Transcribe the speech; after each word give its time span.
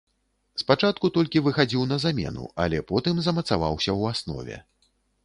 Спачатку 0.61 1.09
толькі 1.17 1.43
выхадзіў 1.47 1.83
на 1.91 1.97
замену, 2.05 2.47
але 2.63 2.79
потым 2.93 3.21
замацаваўся 3.27 3.91
ў 3.99 4.15
аснове. 4.15 4.57